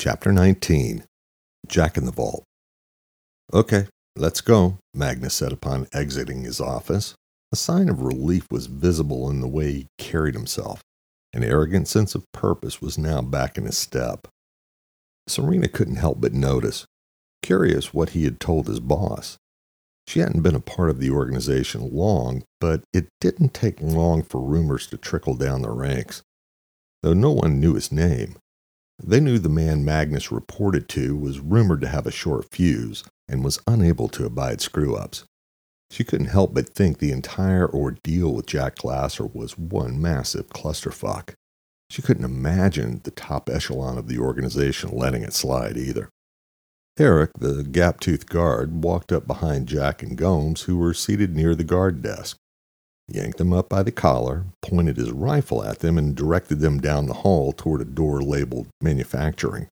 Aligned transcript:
Chapter 0.00 0.32
19 0.32 1.04
Jack 1.68 1.98
in 1.98 2.06
the 2.06 2.10
Vault. 2.10 2.42
Okay, 3.52 3.86
let's 4.16 4.40
go, 4.40 4.78
Magnus 4.94 5.34
said 5.34 5.52
upon 5.52 5.88
exiting 5.92 6.42
his 6.42 6.58
office. 6.58 7.12
A 7.52 7.56
sign 7.56 7.90
of 7.90 8.00
relief 8.00 8.46
was 8.50 8.64
visible 8.64 9.28
in 9.28 9.42
the 9.42 9.46
way 9.46 9.72
he 9.72 9.86
carried 9.98 10.34
himself. 10.34 10.80
An 11.34 11.44
arrogant 11.44 11.86
sense 11.86 12.14
of 12.14 12.24
purpose 12.32 12.80
was 12.80 12.96
now 12.96 13.20
back 13.20 13.58
in 13.58 13.66
his 13.66 13.76
step. 13.76 14.26
Serena 15.28 15.68
couldn't 15.68 15.96
help 15.96 16.18
but 16.18 16.32
notice, 16.32 16.86
curious 17.42 17.92
what 17.92 18.10
he 18.10 18.24
had 18.24 18.40
told 18.40 18.68
his 18.68 18.80
boss. 18.80 19.36
She 20.06 20.20
hadn't 20.20 20.40
been 20.40 20.56
a 20.56 20.60
part 20.60 20.88
of 20.88 21.00
the 21.00 21.10
organization 21.10 21.94
long, 21.94 22.42
but 22.58 22.84
it 22.94 23.08
didn't 23.20 23.52
take 23.52 23.82
long 23.82 24.22
for 24.22 24.40
rumors 24.40 24.86
to 24.86 24.96
trickle 24.96 25.34
down 25.34 25.60
the 25.60 25.68
ranks. 25.68 26.22
Though 27.02 27.12
no 27.12 27.32
one 27.32 27.60
knew 27.60 27.74
his 27.74 27.92
name, 27.92 28.36
they 29.02 29.20
knew 29.20 29.38
the 29.38 29.48
man 29.48 29.84
Magnus 29.84 30.30
reported 30.30 30.88
to 30.90 31.16
was 31.16 31.40
rumored 31.40 31.80
to 31.82 31.88
have 31.88 32.06
a 32.06 32.10
short 32.10 32.46
fuse 32.50 33.04
and 33.28 33.44
was 33.44 33.60
unable 33.66 34.08
to 34.08 34.26
abide 34.26 34.60
screw 34.60 34.96
ups. 34.96 35.24
She 35.90 36.04
couldn't 36.04 36.26
help 36.26 36.54
but 36.54 36.68
think 36.68 36.98
the 36.98 37.10
entire 37.10 37.68
ordeal 37.68 38.34
with 38.34 38.46
Jack 38.46 38.76
Glasser 38.76 39.26
was 39.26 39.58
one 39.58 40.00
massive 40.00 40.48
clusterfuck. 40.48 41.34
She 41.88 42.02
couldn't 42.02 42.24
imagine 42.24 43.00
the 43.02 43.10
top 43.10 43.50
echelon 43.50 43.98
of 43.98 44.06
the 44.06 44.18
organization 44.18 44.96
letting 44.96 45.22
it 45.22 45.32
slide 45.32 45.76
either. 45.76 46.08
Eric, 46.98 47.30
the 47.38 47.64
gap 47.64 47.98
toothed 47.98 48.28
guard, 48.28 48.84
walked 48.84 49.10
up 49.10 49.26
behind 49.26 49.66
Jack 49.66 50.02
and 50.02 50.16
Gomes, 50.16 50.62
who 50.62 50.76
were 50.76 50.94
seated 50.94 51.34
near 51.34 51.54
the 51.54 51.64
guard 51.64 52.02
desk 52.02 52.36
yanked 53.14 53.38
them 53.38 53.52
up 53.52 53.68
by 53.68 53.82
the 53.82 53.92
collar, 53.92 54.46
pointed 54.62 54.96
his 54.96 55.10
rifle 55.10 55.64
at 55.64 55.80
them, 55.80 55.98
and 55.98 56.14
directed 56.14 56.60
them 56.60 56.80
down 56.80 57.06
the 57.06 57.14
hall 57.14 57.52
toward 57.52 57.80
a 57.80 57.84
door 57.84 58.22
labeled 58.22 58.68
Manufacturing. 58.80 59.68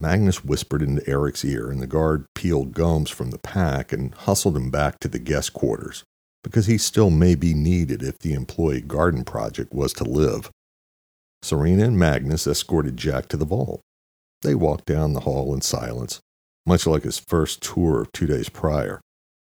Magnus 0.00 0.44
whispered 0.44 0.82
into 0.82 1.08
Eric's 1.08 1.44
ear, 1.44 1.70
and 1.70 1.80
the 1.80 1.86
guard 1.86 2.26
peeled 2.34 2.72
Gomes 2.72 3.10
from 3.10 3.30
the 3.30 3.38
pack 3.38 3.92
and 3.92 4.14
hustled 4.14 4.56
him 4.56 4.70
back 4.70 4.98
to 5.00 5.08
the 5.08 5.18
guest 5.18 5.52
quarters, 5.52 6.02
because 6.42 6.66
he 6.66 6.78
still 6.78 7.10
may 7.10 7.34
be 7.34 7.54
needed 7.54 8.02
if 8.02 8.18
the 8.18 8.34
employee 8.34 8.80
garden 8.80 9.24
project 9.24 9.72
was 9.72 9.92
to 9.92 10.04
live. 10.04 10.50
Serena 11.42 11.84
and 11.84 11.98
Magnus 11.98 12.46
escorted 12.46 12.96
Jack 12.96 13.28
to 13.28 13.36
the 13.36 13.44
vault. 13.44 13.80
They 14.42 14.54
walked 14.54 14.86
down 14.86 15.12
the 15.12 15.20
hall 15.20 15.54
in 15.54 15.60
silence, 15.60 16.20
much 16.66 16.86
like 16.86 17.04
his 17.04 17.18
first 17.18 17.62
tour 17.62 18.00
of 18.00 18.12
two 18.12 18.26
days 18.26 18.48
prior 18.48 19.00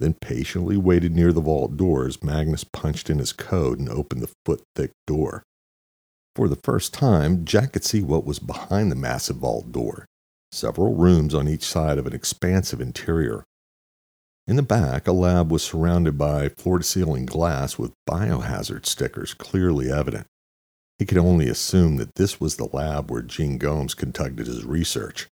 then 0.00 0.14
patiently 0.20 0.76
waited 0.76 1.14
near 1.14 1.32
the 1.32 1.40
vault 1.40 1.76
door 1.76 2.06
as 2.06 2.22
Magnus 2.22 2.64
punched 2.64 3.10
in 3.10 3.18
his 3.18 3.32
code 3.32 3.78
and 3.78 3.88
opened 3.88 4.22
the 4.22 4.32
foot 4.44 4.62
thick 4.74 4.92
door. 5.06 5.42
For 6.36 6.48
the 6.48 6.60
first 6.62 6.94
time, 6.94 7.44
Jack 7.44 7.72
could 7.72 7.84
see 7.84 8.02
what 8.02 8.24
was 8.24 8.38
behind 8.38 8.92
the 8.92 8.96
massive 8.96 9.36
vault 9.36 9.72
door 9.72 10.06
several 10.52 10.94
rooms 10.94 11.34
on 11.34 11.48
each 11.48 11.64
side 11.64 11.98
of 11.98 12.06
an 12.06 12.14
expansive 12.14 12.80
interior. 12.80 13.44
In 14.46 14.56
the 14.56 14.62
back, 14.62 15.06
a 15.06 15.12
lab 15.12 15.52
was 15.52 15.62
surrounded 15.62 16.16
by 16.16 16.48
floor 16.48 16.78
to 16.78 16.84
ceiling 16.84 17.26
glass 17.26 17.78
with 17.78 17.92
biohazard 18.08 18.86
stickers 18.86 19.34
clearly 19.34 19.92
evident. 19.92 20.26
He 20.98 21.04
could 21.04 21.18
only 21.18 21.48
assume 21.48 21.96
that 21.98 22.14
this 22.14 22.40
was 22.40 22.56
the 22.56 22.68
lab 22.72 23.10
where 23.10 23.22
Gene 23.22 23.58
Gomes 23.58 23.94
conducted 23.94 24.46
his 24.46 24.64
research. 24.64 25.26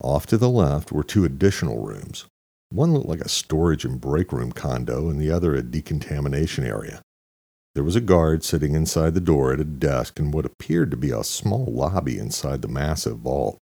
Off 0.00 0.26
to 0.26 0.38
the 0.38 0.48
left 0.48 0.90
were 0.90 1.04
two 1.04 1.24
additional 1.24 1.84
rooms, 1.84 2.24
one 2.70 2.92
looked 2.92 3.08
like 3.08 3.20
a 3.20 3.28
storage 3.28 3.84
and 3.84 4.00
break 4.00 4.32
room 4.32 4.52
condo, 4.52 5.08
and 5.08 5.20
the 5.20 5.30
other 5.30 5.54
a 5.54 5.62
decontamination 5.62 6.64
area. 6.64 7.02
There 7.74 7.84
was 7.84 7.96
a 7.96 8.00
guard 8.00 8.44
sitting 8.44 8.74
inside 8.74 9.14
the 9.14 9.20
door 9.20 9.52
at 9.52 9.60
a 9.60 9.64
desk 9.64 10.18
in 10.18 10.30
what 10.30 10.44
appeared 10.44 10.90
to 10.90 10.96
be 10.96 11.10
a 11.10 11.22
small 11.22 11.66
lobby 11.66 12.18
inside 12.18 12.62
the 12.62 12.68
massive 12.68 13.18
vault. 13.18 13.58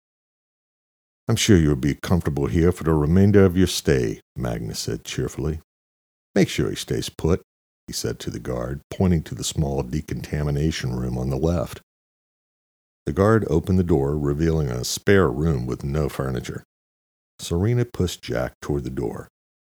I'm 1.27 1.35
sure 1.35 1.57
you'll 1.57 1.75
be 1.75 1.95
comfortable 1.95 2.47
here 2.47 2.71
for 2.71 2.83
the 2.83 2.93
remainder 2.93 3.45
of 3.45 3.57
your 3.57 3.67
stay, 3.67 4.21
Magnus 4.35 4.79
said 4.79 5.03
cheerfully. 5.03 5.61
Make 6.35 6.49
sure 6.49 6.69
he 6.69 6.75
stays 6.75 7.09
put, 7.09 7.41
he 7.87 7.93
said 7.93 8.19
to 8.19 8.29
the 8.29 8.39
guard, 8.39 8.81
pointing 8.89 9.23
to 9.23 9.35
the 9.35 9.43
small 9.43 9.83
decontamination 9.83 10.95
room 10.95 11.17
on 11.17 11.29
the 11.29 11.37
left. 11.37 11.81
The 13.05 13.13
guard 13.13 13.45
opened 13.49 13.79
the 13.79 13.83
door, 13.83 14.17
revealing 14.17 14.69
a 14.69 14.83
spare 14.83 15.29
room 15.29 15.65
with 15.65 15.83
no 15.83 16.07
furniture. 16.07 16.63
Serena 17.43 17.85
pushed 17.85 18.21
Jack 18.21 18.53
toward 18.61 18.83
the 18.83 18.89
door. 18.89 19.27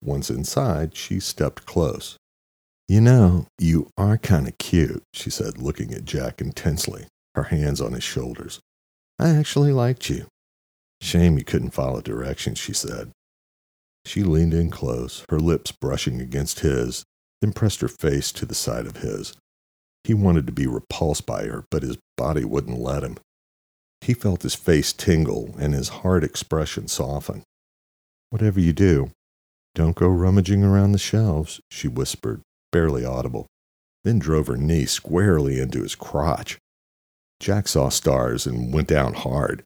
Once 0.01 0.29
inside, 0.29 0.95
she 0.95 1.19
stepped 1.19 1.65
close. 1.65 2.17
You 2.87 3.01
know, 3.01 3.47
you 3.57 3.89
are 3.97 4.17
kind 4.17 4.47
of 4.47 4.57
cute, 4.59 5.01
she 5.13 5.29
said, 5.31 5.57
looking 5.57 5.91
at 5.93 6.05
Jack 6.05 6.39
intensely, 6.39 7.07
her 7.33 7.43
hands 7.43 7.81
on 7.81 7.93
his 7.93 8.03
shoulders. 8.03 8.59
I 9.17 9.29
actually 9.29 9.71
liked 9.71 10.09
you. 10.09 10.27
Shame 11.01 11.37
you 11.37 11.43
couldn't 11.43 11.71
follow 11.71 12.01
directions, 12.01 12.59
she 12.59 12.73
said. 12.73 13.11
She 14.05 14.23
leaned 14.23 14.53
in 14.53 14.69
close, 14.69 15.25
her 15.29 15.39
lips 15.39 15.71
brushing 15.71 16.21
against 16.21 16.59
his, 16.59 17.03
then 17.41 17.53
pressed 17.53 17.81
her 17.81 17.87
face 17.87 18.31
to 18.33 18.45
the 18.45 18.53
side 18.53 18.85
of 18.85 18.97
his. 18.97 19.33
He 20.03 20.13
wanted 20.13 20.45
to 20.45 20.53
be 20.53 20.67
repulsed 20.67 21.25
by 21.25 21.45
her, 21.45 21.65
but 21.71 21.81
his 21.81 21.97
body 22.15 22.45
wouldn't 22.45 22.79
let 22.79 23.03
him. 23.03 23.17
He 24.01 24.13
felt 24.13 24.43
his 24.43 24.53
face 24.53 24.93
tingle 24.93 25.55
and 25.57 25.73
his 25.73 25.89
hard 25.89 26.23
expression 26.23 26.87
soften. 26.87 27.41
Whatever 28.29 28.59
you 28.59 28.73
do, 28.73 29.11
don't 29.73 29.95
go 29.95 30.07
rummaging 30.07 30.63
around 30.63 30.91
the 30.91 30.97
shelves, 30.97 31.59
she 31.69 31.87
whispered, 31.87 32.41
barely 32.71 33.05
audible, 33.05 33.47
then 34.03 34.19
drove 34.19 34.47
her 34.47 34.57
knee 34.57 34.85
squarely 34.85 35.59
into 35.59 35.83
his 35.83 35.95
crotch. 35.95 36.57
Jack 37.39 37.67
saw 37.67 37.89
stars 37.89 38.47
and 38.47 38.73
went 38.73 38.87
down 38.87 39.13
hard. 39.13 39.63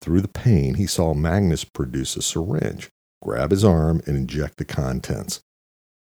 Through 0.00 0.22
the 0.22 0.28
pain, 0.28 0.74
he 0.74 0.86
saw 0.86 1.14
Magnus 1.14 1.64
produce 1.64 2.16
a 2.16 2.22
syringe, 2.22 2.90
grab 3.22 3.52
his 3.52 3.64
arm, 3.64 4.02
and 4.06 4.16
inject 4.16 4.56
the 4.56 4.64
contents. 4.64 5.40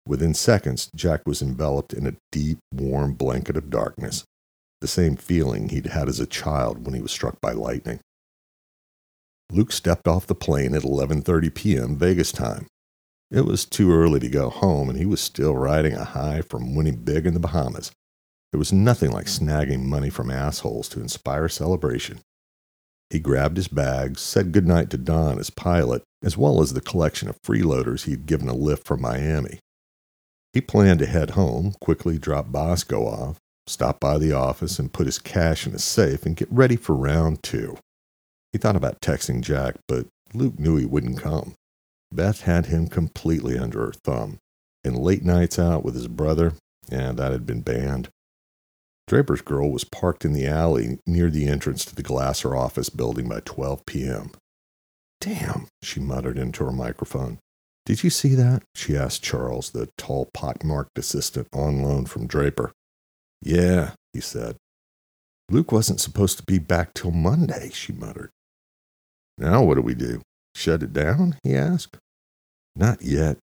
Within 0.06 0.32
seconds, 0.32 0.90
Jack 0.96 1.20
was 1.26 1.42
enveloped 1.42 1.92
in 1.92 2.06
a 2.06 2.16
deep, 2.32 2.58
warm 2.72 3.12
blanket 3.12 3.56
of 3.56 3.68
darkness, 3.68 4.24
the 4.80 4.88
same 4.88 5.16
feeling 5.16 5.68
he'd 5.68 5.86
had 5.86 6.08
as 6.08 6.18
a 6.18 6.26
child 6.26 6.86
when 6.86 6.94
he 6.94 7.02
was 7.02 7.12
struck 7.12 7.38
by 7.42 7.52
lightning. 7.52 8.00
Luke 9.50 9.72
stepped 9.72 10.06
off 10.06 10.26
the 10.26 10.34
plane 10.34 10.74
at 10.74 10.82
11:30 10.82 11.54
p.m. 11.54 11.96
Vegas 11.96 12.32
time. 12.32 12.66
It 13.30 13.44
was 13.44 13.64
too 13.64 13.92
early 13.92 14.20
to 14.20 14.28
go 14.28 14.50
home 14.50 14.88
and 14.88 14.98
he 14.98 15.06
was 15.06 15.20
still 15.20 15.54
riding 15.54 15.94
a 15.94 16.04
high 16.04 16.42
from 16.42 16.74
winning 16.74 16.96
big 16.96 17.26
in 17.26 17.34
the 17.34 17.40
Bahamas. 17.40 17.92
There 18.52 18.58
was 18.58 18.72
nothing 18.72 19.12
like 19.12 19.26
snagging 19.26 19.84
money 19.84 20.10
from 20.10 20.30
assholes 20.30 20.88
to 20.90 21.00
inspire 21.00 21.48
celebration. 21.48 22.20
He 23.10 23.18
grabbed 23.18 23.56
his 23.56 23.68
bags, 23.68 24.20
said 24.20 24.52
goodnight 24.52 24.90
to 24.90 24.98
Don, 24.98 25.38
his 25.38 25.50
pilot, 25.50 26.02
as 26.22 26.36
well 26.36 26.60
as 26.60 26.72
the 26.72 26.80
collection 26.80 27.28
of 27.28 27.42
freeloaders 27.42 28.04
he'd 28.04 28.26
given 28.26 28.48
a 28.48 28.54
lift 28.54 28.86
from 28.86 29.00
Miami. 29.00 29.58
He 30.52 30.60
planned 30.60 30.98
to 31.00 31.06
head 31.06 31.30
home, 31.30 31.74
quickly 31.80 32.18
drop 32.18 32.50
Bosco 32.50 33.06
off, 33.06 33.38
stop 33.66 34.00
by 34.00 34.18
the 34.18 34.32
office 34.32 34.78
and 34.78 34.92
put 34.92 35.06
his 35.06 35.18
cash 35.18 35.66
in 35.66 35.74
a 35.74 35.78
safe 35.78 36.26
and 36.26 36.36
get 36.36 36.50
ready 36.50 36.76
for 36.76 36.94
round 36.94 37.42
two. 37.42 37.76
He 38.52 38.58
thought 38.58 38.76
about 38.76 39.00
texting 39.00 39.42
Jack, 39.42 39.76
but 39.86 40.06
Luke 40.34 40.58
knew 40.58 40.76
he 40.76 40.86
wouldn't 40.86 41.20
come. 41.20 41.54
Beth 42.12 42.42
had 42.42 42.66
him 42.66 42.88
completely 42.88 43.56
under 43.56 43.86
her 43.86 43.92
thumb, 43.92 44.38
and 44.82 44.98
late 44.98 45.24
nights 45.24 45.58
out 45.58 45.84
with 45.84 45.94
his 45.94 46.08
brother, 46.08 46.54
yeah, 46.90 47.12
that 47.12 47.32
had 47.32 47.46
been 47.46 47.60
banned. 47.60 48.08
Draper's 49.06 49.42
girl 49.42 49.70
was 49.70 49.84
parked 49.84 50.24
in 50.24 50.32
the 50.32 50.46
alley 50.46 50.98
near 51.06 51.30
the 51.30 51.48
entrance 51.48 51.84
to 51.84 51.94
the 51.94 52.02
Glasser 52.02 52.56
office 52.56 52.90
building 52.90 53.28
by 53.28 53.40
12 53.44 53.84
p.m. 53.86 54.32
Damn, 55.20 55.66
she 55.82 56.00
muttered 56.00 56.38
into 56.38 56.64
her 56.64 56.72
microphone. 56.72 57.38
Did 57.86 58.04
you 58.04 58.10
see 58.10 58.34
that? 58.34 58.62
she 58.74 58.96
asked 58.96 59.22
Charles, 59.22 59.70
the 59.70 59.88
tall, 59.98 60.28
pockmarked 60.32 60.96
assistant 60.96 61.48
on 61.52 61.82
loan 61.82 62.06
from 62.06 62.26
Draper. 62.26 62.72
Yeah, 63.42 63.92
he 64.12 64.20
said. 64.20 64.56
Luke 65.50 65.72
wasn't 65.72 66.00
supposed 66.00 66.38
to 66.38 66.44
be 66.44 66.58
back 66.58 66.94
till 66.94 67.10
Monday, 67.10 67.70
she 67.72 67.92
muttered. 67.92 68.30
Now 69.40 69.64
what 69.64 69.76
do 69.76 69.82
we 69.82 69.94
do? 69.94 70.20
Shut 70.54 70.82
it 70.82 70.92
down? 70.92 71.36
he 71.42 71.56
asked. 71.56 71.96
Not 72.76 73.02
yet. 73.02 73.38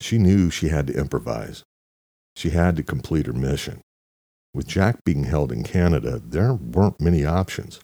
She 0.00 0.18
knew 0.18 0.50
she 0.50 0.68
had 0.68 0.86
to 0.88 0.98
improvise. 0.98 1.62
She 2.34 2.50
had 2.50 2.76
to 2.76 2.82
complete 2.82 3.26
her 3.26 3.32
mission. 3.32 3.80
With 4.54 4.66
Jack 4.66 5.04
being 5.04 5.24
held 5.24 5.52
in 5.52 5.62
Canada, 5.62 6.20
there 6.24 6.54
weren't 6.54 7.00
many 7.00 7.24
options. 7.26 7.80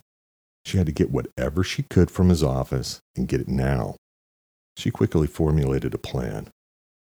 She 0.65 0.79
had 0.79 0.87
to 0.87 0.93
get 0.93 1.11
whatever 1.11 1.63
she 1.63 1.83
could 1.83 2.11
from 2.11 2.31
his 2.31 2.43
office 2.43 3.01
and 3.15 3.29
get 3.29 3.43
it 3.43 3.49
now. 3.49 3.97
She 4.77 4.91
quickly 4.91 5.27
formulated 5.27 5.93
a 5.93 5.99
plan. 5.99 6.49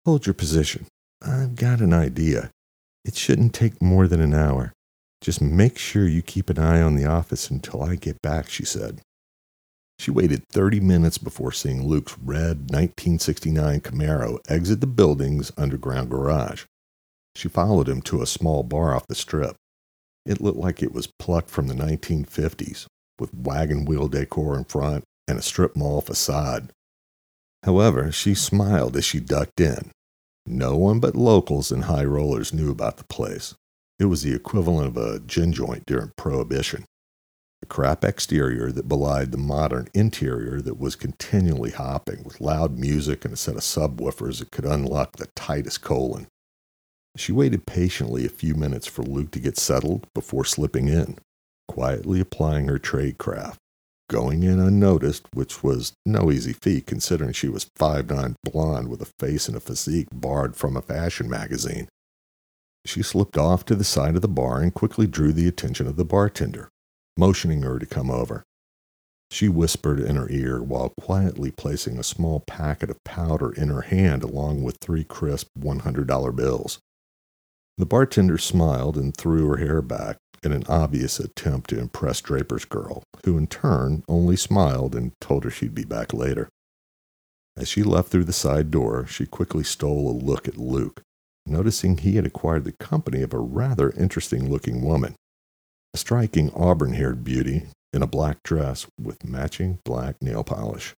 Hold 0.05 0.25
your 0.25 0.33
position. 0.33 0.87
I've 1.21 1.55
got 1.55 1.79
an 1.81 1.93
idea. 1.93 2.49
It 3.05 3.15
shouldn't 3.15 3.53
take 3.53 3.81
more 3.81 4.07
than 4.07 4.21
an 4.21 4.33
hour. 4.33 4.73
Just 5.21 5.41
make 5.41 5.77
sure 5.77 6.07
you 6.07 6.21
keep 6.21 6.49
an 6.49 6.57
eye 6.57 6.81
on 6.81 6.95
the 6.95 7.05
office 7.05 7.49
until 7.49 7.83
I 7.83 7.95
get 7.95 8.21
back, 8.21 8.49
she 8.49 8.65
said. 8.65 9.01
She 9.99 10.11
waited 10.11 10.47
30 10.49 10.79
minutes 10.79 11.17
before 11.17 11.51
seeing 11.51 11.85
Luke's 11.85 12.17
red 12.17 12.71
1969 12.71 13.81
Camaro 13.81 14.39
exit 14.49 14.81
the 14.81 14.87
building's 14.87 15.51
underground 15.57 16.09
garage. 16.09 16.65
She 17.35 17.47
followed 17.47 17.87
him 17.87 18.01
to 18.03 18.21
a 18.21 18.27
small 18.27 18.63
bar 18.63 18.95
off 18.95 19.07
the 19.07 19.15
strip. 19.15 19.55
It 20.25 20.41
looked 20.41 20.57
like 20.57 20.81
it 20.81 20.93
was 20.93 21.11
plucked 21.19 21.49
from 21.49 21.67
the 21.67 21.73
1950s, 21.73 22.85
with 23.19 23.33
wagon 23.33 23.85
wheel 23.85 24.07
decor 24.07 24.57
in 24.57 24.65
front 24.65 25.03
and 25.27 25.37
a 25.37 25.41
strip 25.41 25.75
mall 25.75 26.01
facade. 26.01 26.71
However, 27.63 28.11
she 28.11 28.35
smiled 28.35 28.97
as 28.97 29.05
she 29.05 29.19
ducked 29.19 29.59
in. 29.59 29.91
No 30.45 30.75
one 30.75 30.99
but 30.99 31.15
locals 31.15 31.71
and 31.71 31.85
high 31.85 32.03
rollers 32.03 32.53
knew 32.53 32.69
about 32.69 32.97
the 32.97 33.05
place. 33.05 33.55
It 33.99 34.05
was 34.05 34.23
the 34.23 34.35
equivalent 34.35 34.87
of 34.87 34.97
a 34.97 35.19
gin 35.19 35.53
joint 35.53 35.85
during 35.85 36.11
Prohibition. 36.17 36.85
Crap 37.73 38.05
exterior 38.05 38.71
that 38.71 38.87
belied 38.87 39.31
the 39.31 39.37
modern 39.39 39.87
interior 39.95 40.61
that 40.61 40.77
was 40.77 40.95
continually 40.95 41.71
hopping 41.71 42.23
with 42.23 42.39
loud 42.39 42.77
music 42.77 43.25
and 43.25 43.33
a 43.33 43.35
set 43.35 43.55
of 43.55 43.61
subwoofers 43.61 44.37
that 44.37 44.51
could 44.51 44.63
unlock 44.63 45.15
the 45.15 45.25
tightest 45.35 45.81
colon. 45.81 46.27
She 47.17 47.31
waited 47.31 47.65
patiently 47.65 48.27
a 48.27 48.29
few 48.29 48.53
minutes 48.53 48.85
for 48.85 49.01
Luke 49.01 49.31
to 49.31 49.39
get 49.39 49.57
settled 49.57 50.05
before 50.13 50.45
slipping 50.45 50.87
in, 50.87 51.17
quietly 51.67 52.19
applying 52.19 52.67
her 52.67 52.77
trade 52.77 53.17
craft, 53.17 53.57
going 54.07 54.43
in 54.43 54.59
unnoticed, 54.59 55.25
which 55.33 55.63
was 55.63 55.93
no 56.05 56.29
easy 56.29 56.53
feat 56.53 56.85
considering 56.85 57.33
she 57.33 57.49
was 57.49 57.71
five 57.75 58.07
nine 58.07 58.35
blonde 58.43 58.87
with 58.87 59.01
a 59.01 59.11
face 59.17 59.47
and 59.47 59.57
a 59.57 59.59
physique 59.59 60.09
barred 60.13 60.55
from 60.55 60.77
a 60.77 60.81
fashion 60.83 61.27
magazine. 61.27 61.89
She 62.85 63.01
slipped 63.01 63.35
off 63.35 63.65
to 63.65 63.73
the 63.73 63.83
side 63.83 64.15
of 64.15 64.21
the 64.21 64.27
bar 64.27 64.61
and 64.61 64.71
quickly 64.71 65.07
drew 65.07 65.33
the 65.33 65.47
attention 65.47 65.87
of 65.87 65.95
the 65.95 66.05
bartender, 66.05 66.69
motioning 67.17 67.61
her 67.63 67.79
to 67.79 67.85
come 67.85 68.09
over. 68.09 68.43
She 69.31 69.49
whispered 69.49 69.99
in 69.99 70.15
her 70.15 70.29
ear 70.29 70.61
while 70.61 70.93
quietly 70.99 71.51
placing 71.51 71.97
a 71.97 72.03
small 72.03 72.41
packet 72.41 72.89
of 72.89 73.03
powder 73.03 73.51
in 73.51 73.69
her 73.69 73.81
hand 73.81 74.23
along 74.23 74.61
with 74.63 74.77
three 74.79 75.03
crisp 75.03 75.47
$100 75.57 76.35
bills. 76.35 76.79
The 77.77 77.85
bartender 77.87 78.37
smiled 78.37 78.97
and 78.97 79.15
threw 79.17 79.47
her 79.47 79.57
hair 79.57 79.81
back 79.81 80.17
in 80.43 80.51
an 80.51 80.63
obvious 80.67 81.19
attempt 81.19 81.69
to 81.71 81.79
impress 81.79 82.21
Draper's 82.21 82.65
girl, 82.65 83.03
who 83.25 83.37
in 83.37 83.47
turn 83.47 84.03
only 84.07 84.35
smiled 84.35 84.93
and 84.93 85.13
told 85.19 85.43
her 85.45 85.49
she'd 85.49 85.73
be 85.73 85.85
back 85.85 86.13
later. 86.13 86.49
As 87.57 87.67
she 87.67 87.81
left 87.81 88.09
through 88.09 88.25
the 88.25 88.33
side 88.33 88.69
door, 88.69 89.07
she 89.07 89.25
quickly 89.25 89.63
stole 89.63 90.09
a 90.09 90.13
look 90.13 90.47
at 90.47 90.57
Luke, 90.57 91.01
noticing 91.45 91.97
he 91.97 92.15
had 92.15 92.25
acquired 92.25 92.65
the 92.65 92.73
company 92.73 93.21
of 93.21 93.33
a 93.33 93.39
rather 93.39 93.91
interesting 93.91 94.49
looking 94.49 94.83
woman. 94.83 95.15
A 95.95 95.99
striking 95.99 96.51
auburn 96.55 96.93
haired 96.93 97.23
beauty 97.23 97.67
in 97.93 98.01
a 98.01 98.07
black 98.07 98.41
dress 98.41 98.87
with 98.99 99.23
matching 99.23 99.77
black 99.85 100.15
nail 100.21 100.43
polish. 100.43 100.95